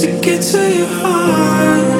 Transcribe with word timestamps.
to 0.00 0.20
get 0.22 0.42
to 0.42 0.74
your 0.74 0.86
heart 0.86 1.93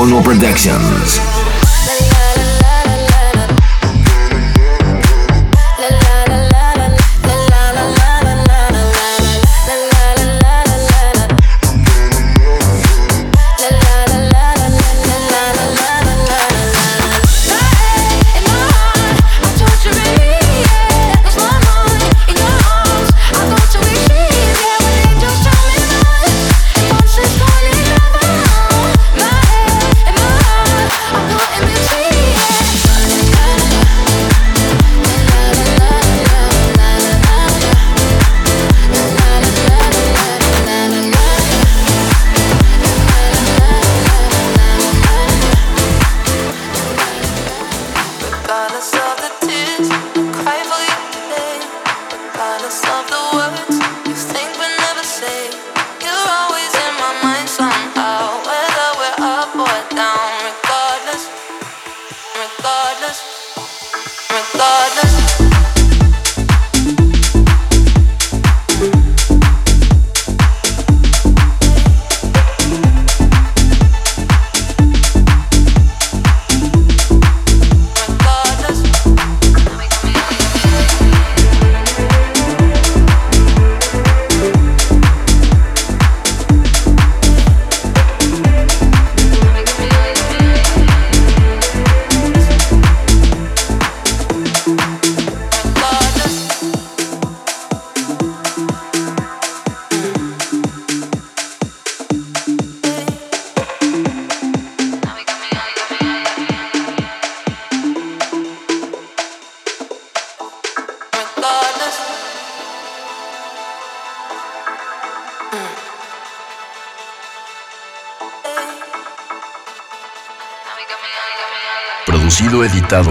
Porno 0.00 0.22
Productions. 0.22 1.39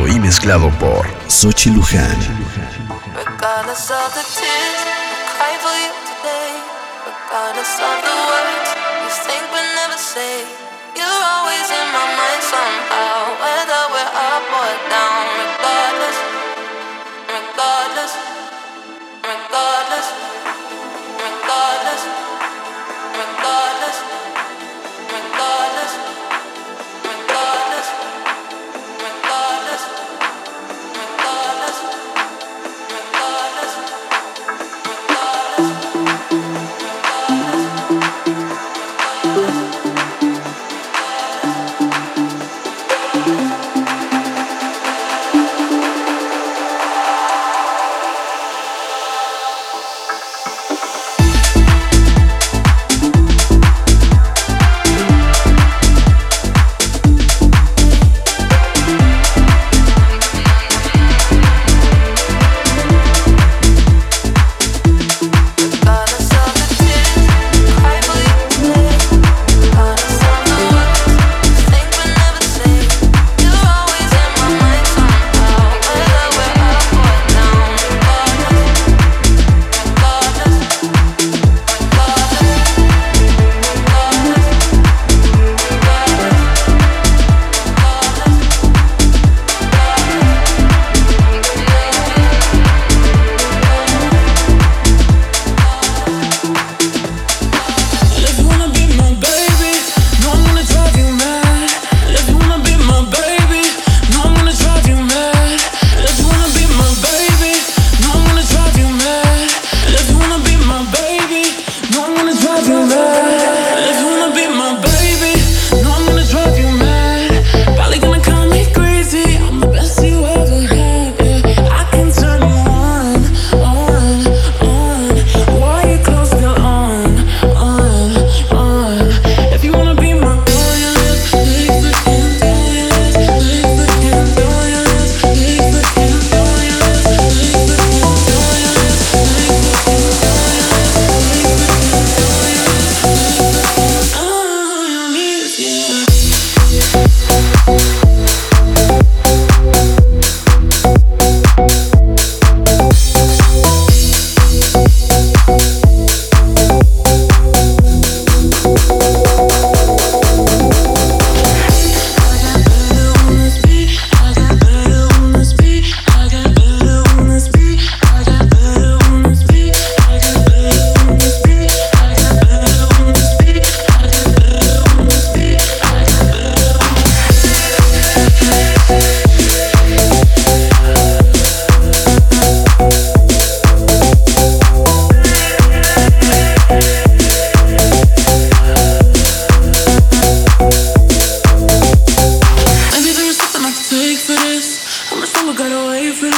y 0.08 0.20
mezclado 0.20 0.70
por 0.80 1.08
Sochi 1.28 1.70
Luján. 1.72 2.18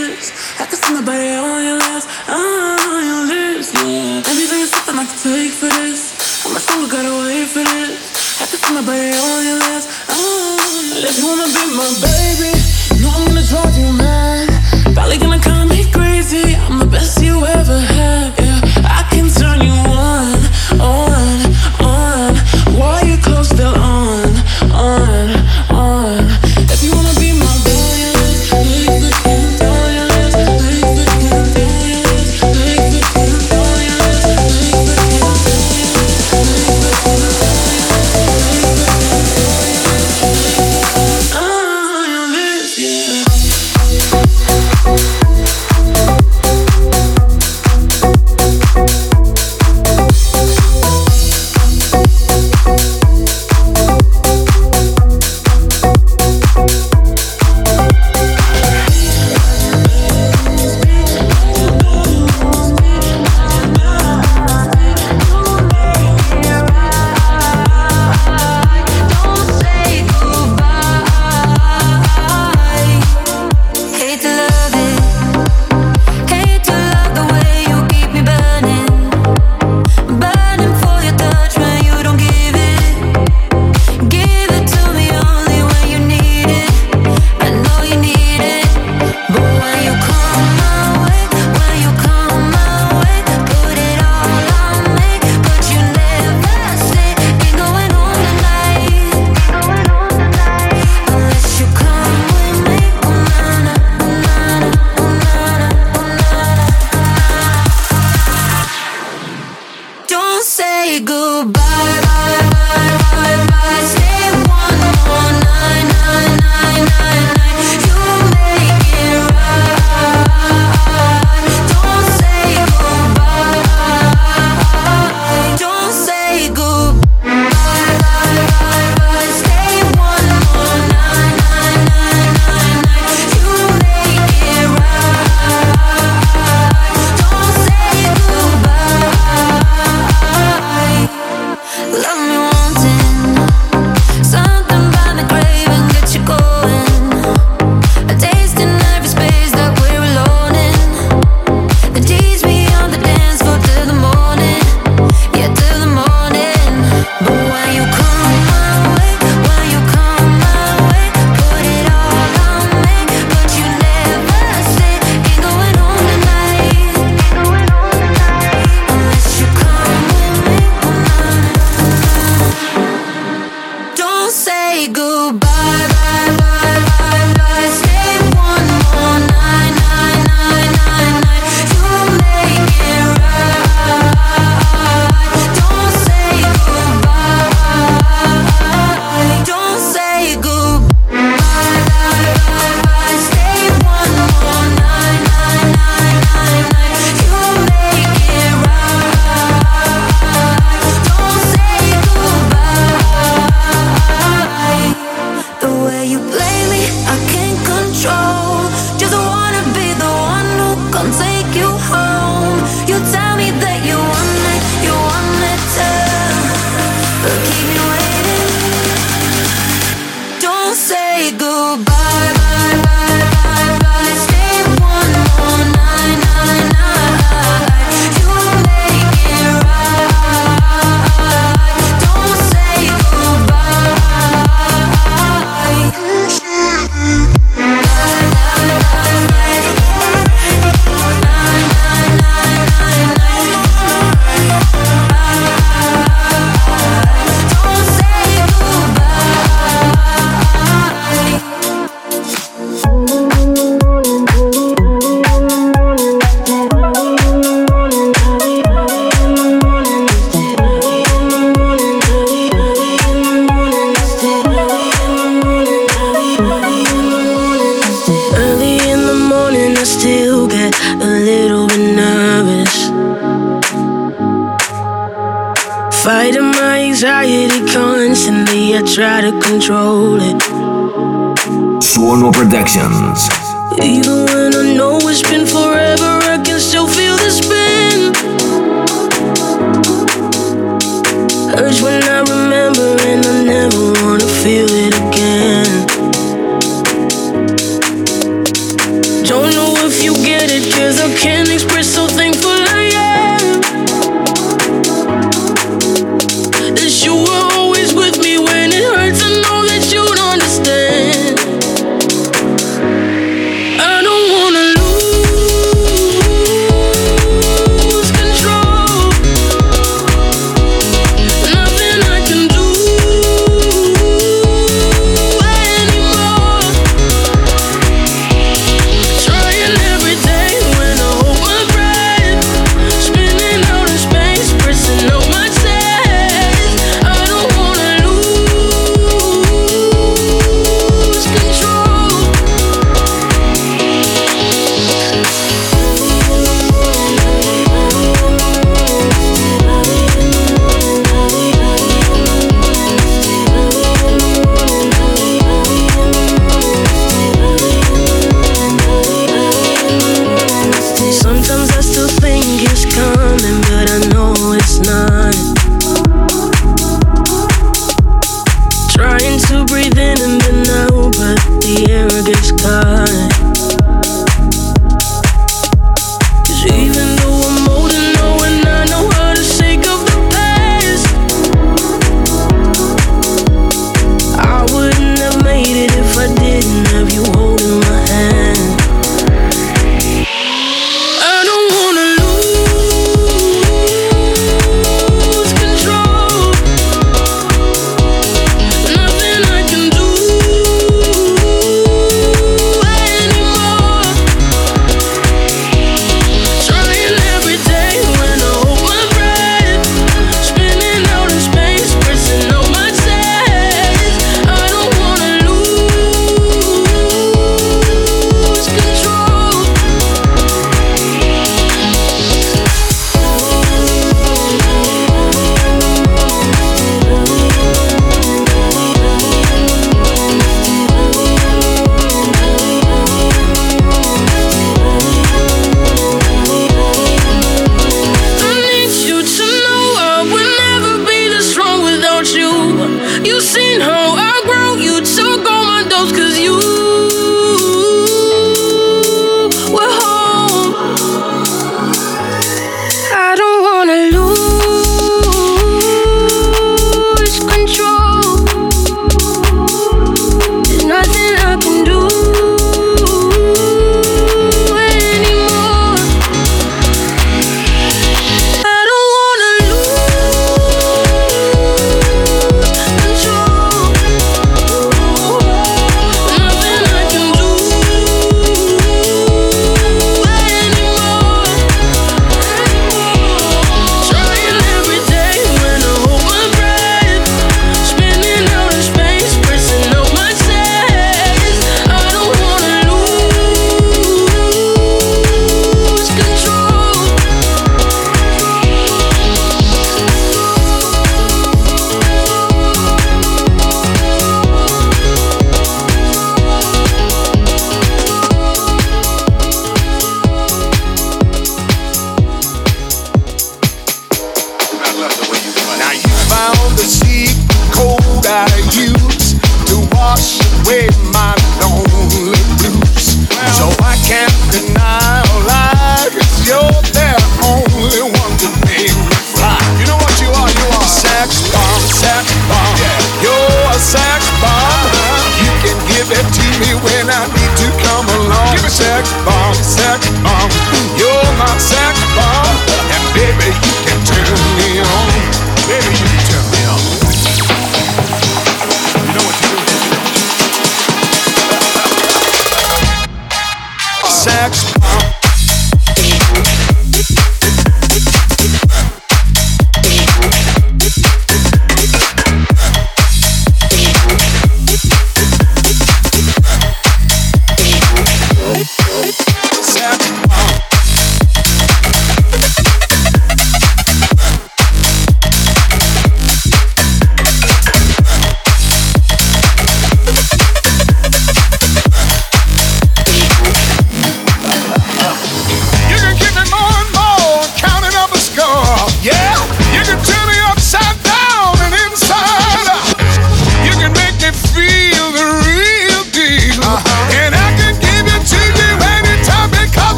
lips. 0.00 0.32
I 0.60 0.64
can 0.66 0.76
see 0.80 0.92
nobody 0.94 1.34
on 1.36 1.60
your 1.64 1.76
lips, 1.78 2.06
ah, 2.28 2.96
on 2.96 3.04
your 3.10 3.22
lips, 3.34 3.68
yeah. 3.84 4.30
Everything 4.32 4.60
is 4.64 4.70
something 4.72 4.96
I 4.98 5.04
can 5.04 5.18
take 5.20 5.52
for 5.52 5.68
this. 5.68 6.00
I'm 6.44 6.56
a 6.56 6.60
soul, 6.60 6.86
gotta 6.88 7.12
wait 7.26 7.48
for 7.48 7.64
this. 7.64 7.96
I 8.40 8.44
can 8.46 8.58
see 8.60 8.74
nobody 8.74 9.12
on 9.12 9.40
your 9.48 9.58
lips. 9.58 9.71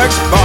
sex 0.00 0.39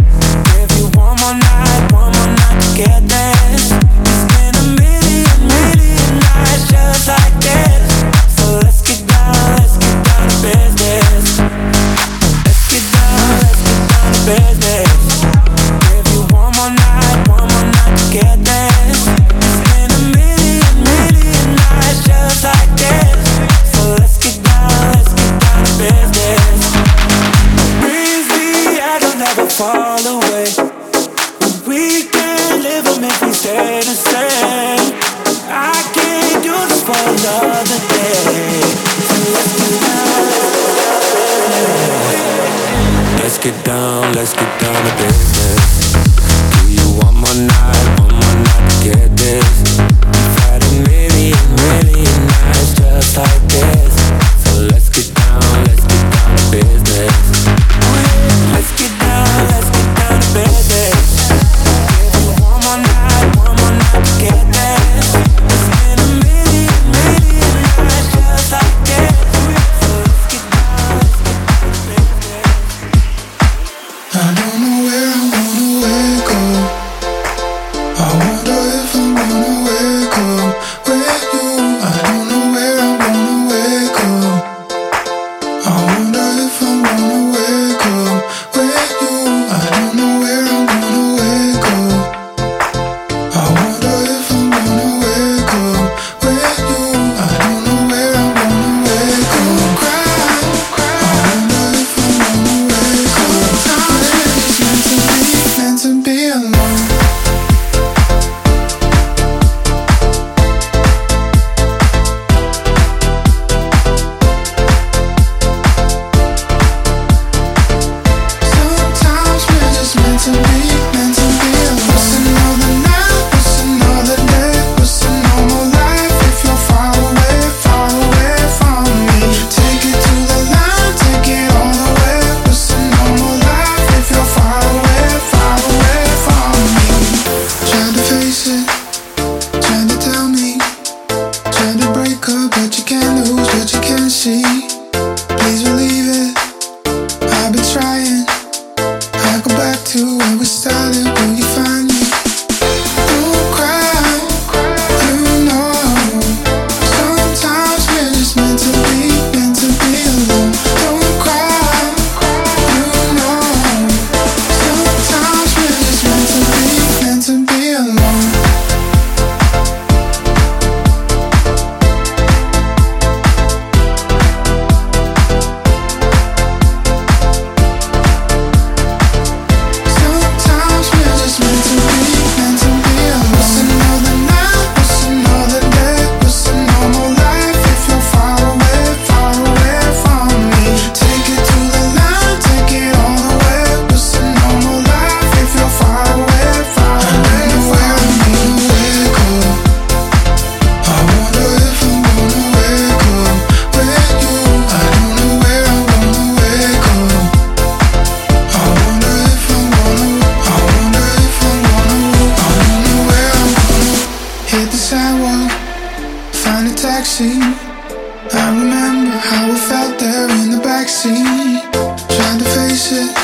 music 222.94 223.21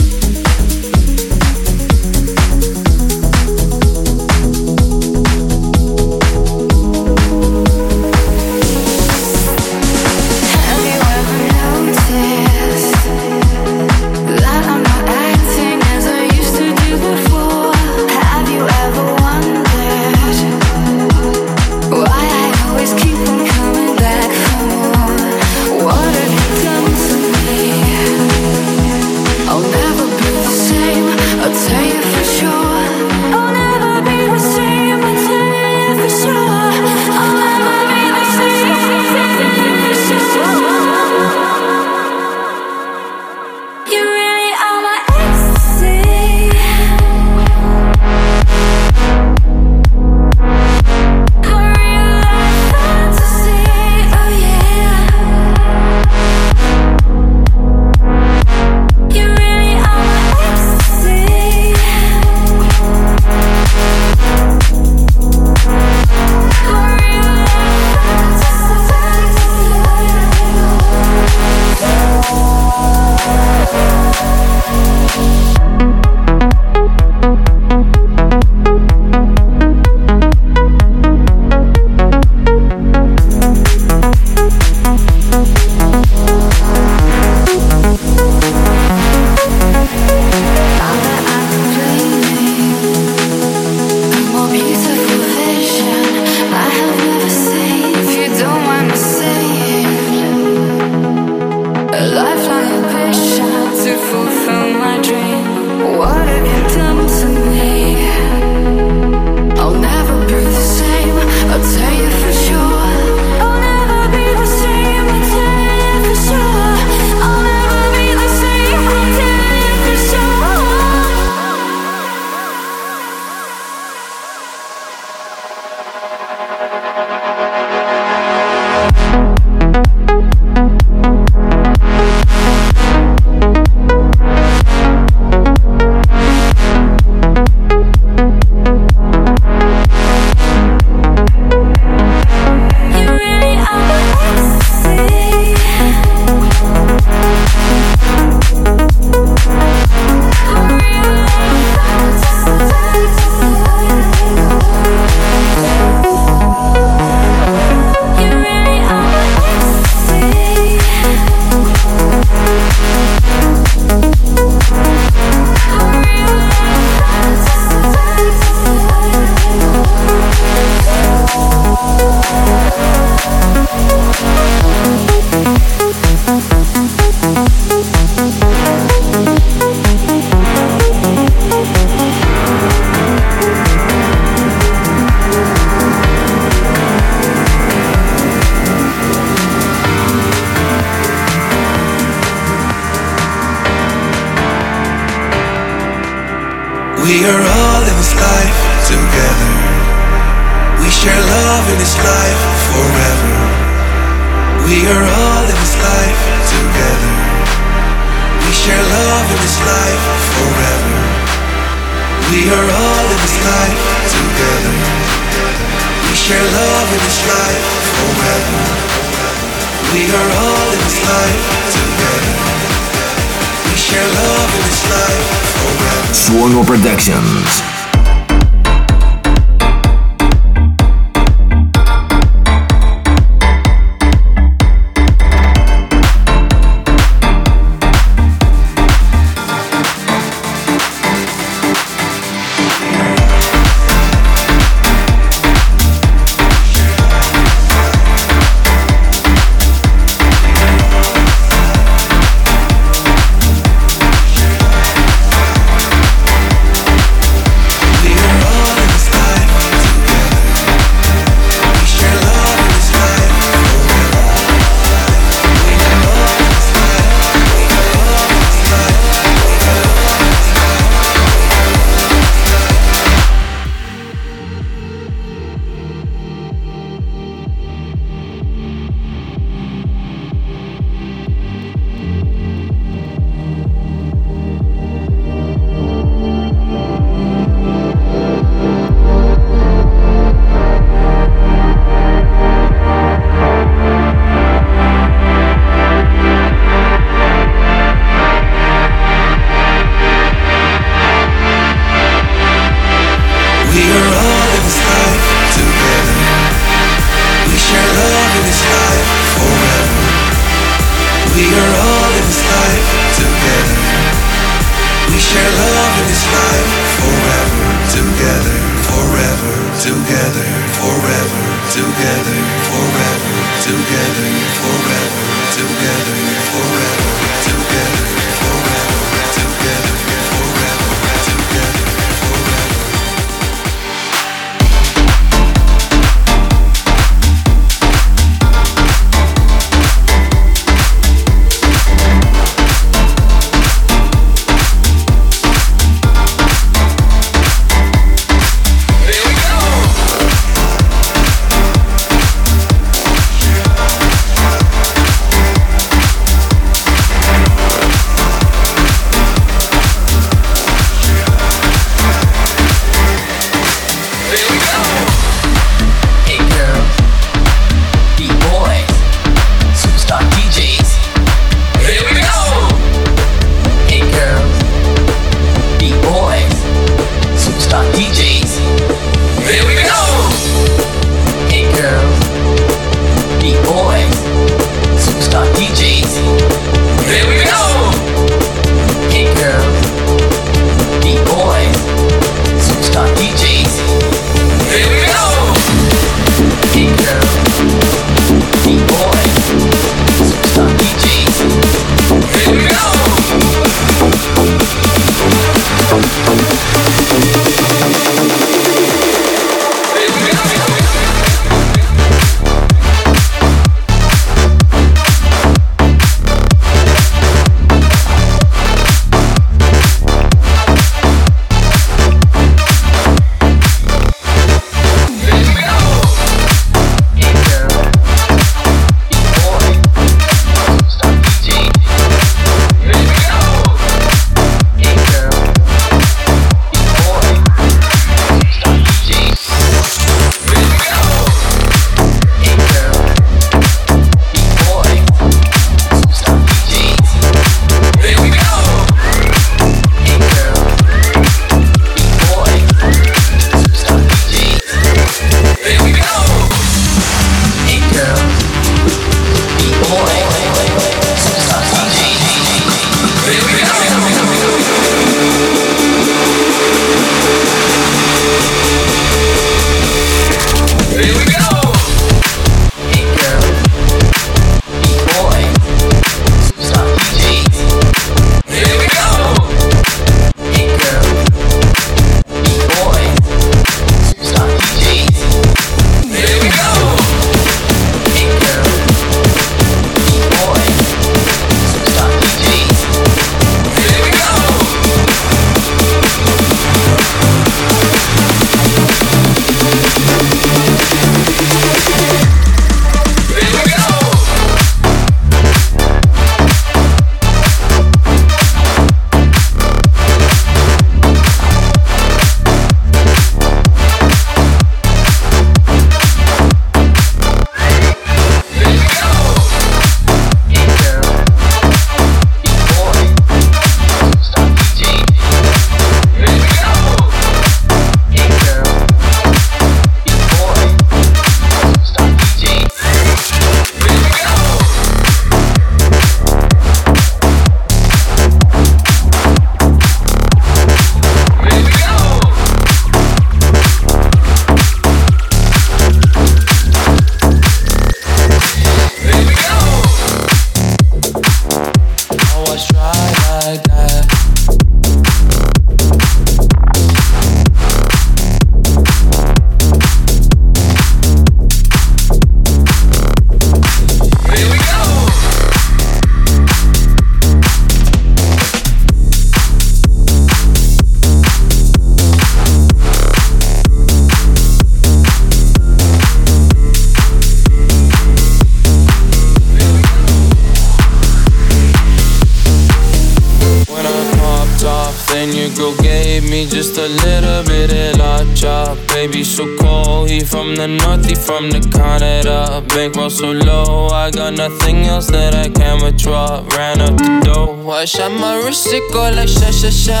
low. 597.46 597.70
I 597.70 597.84
shot 597.84 598.10
my 598.12 598.36
wrist, 598.36 598.66
it 598.70 598.82
go 598.92 599.02
like 599.10 599.28
sha 599.28 599.50
sha 599.50 599.70
sha, 599.70 600.00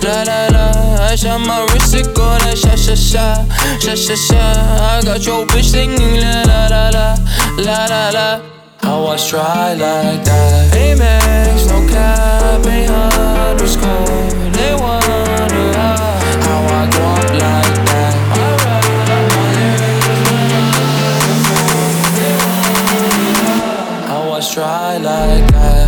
la 0.04 0.24
la 0.30 0.42
la. 0.56 1.08
I 1.12 1.16
shot 1.16 1.40
my 1.46 1.62
wrist, 1.72 1.94
it 1.96 2.14
go 2.16 2.28
like 2.44 2.58
sha 2.58 2.76
sha 2.76 2.96
sha, 2.96 3.46
sha 3.80 3.96
sha 3.96 4.16
sha. 4.16 4.98
I 4.98 5.02
got 5.04 5.26
your 5.26 5.46
bitch 5.48 5.72
singing 5.72 6.20
la 6.22 6.42
la 6.52 6.68
la 6.74 6.90
la, 6.96 7.16
la 7.58 7.86
la 7.94 8.10
la. 8.12 8.42
I 8.82 9.00
was 9.00 9.30
dry 9.30 9.74
like 9.74 10.24
that. 10.26 10.72
Amex, 10.74 11.68
no 11.68 11.80
cap, 11.92 12.66
ain't 12.66 12.90
hard, 12.90 13.62
it's 13.62 13.76
cold. 13.76 14.54
They 14.54 14.74
wonder 14.74 15.78
how. 15.78 16.17
try 24.58 24.98
like 24.98 25.46
that. 25.54 25.87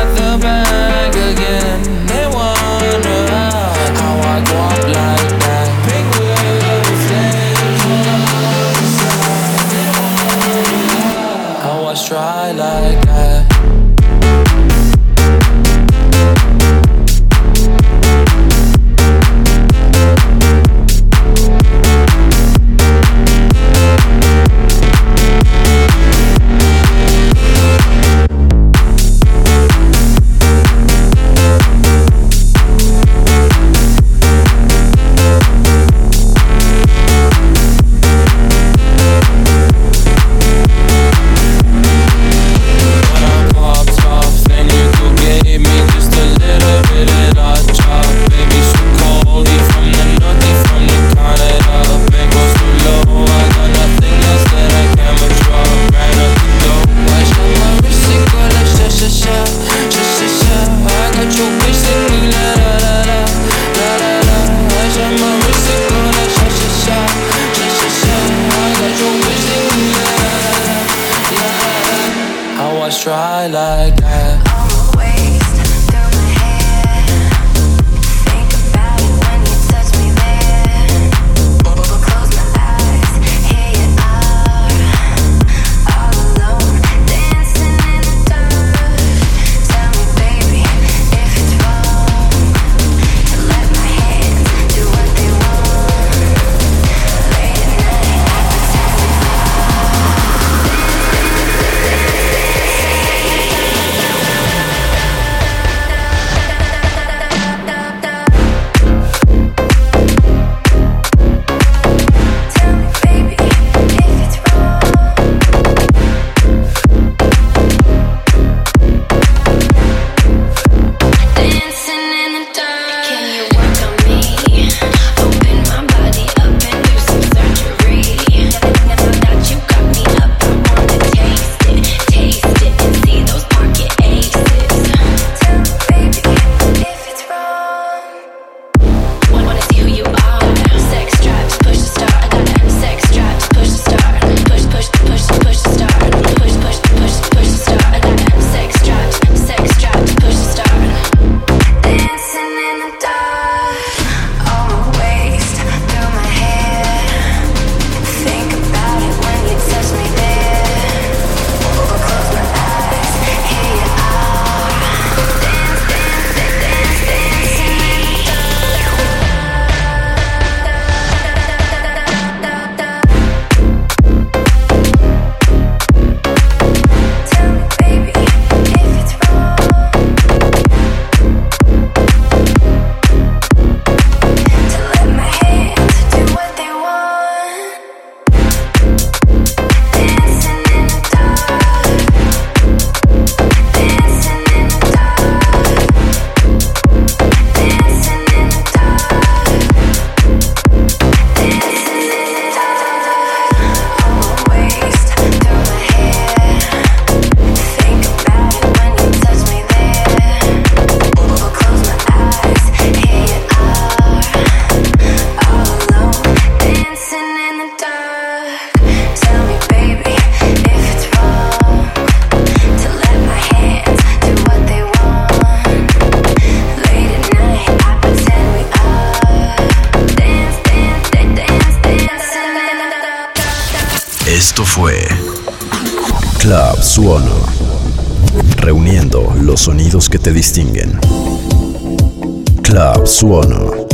Suono. 243.22 243.86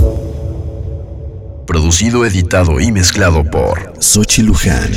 Producido, 1.66 2.24
editado 2.24 2.80
y 2.80 2.90
mezclado 2.90 3.44
por 3.44 3.92
Sochi 3.98 4.40
Luján. 4.42 4.88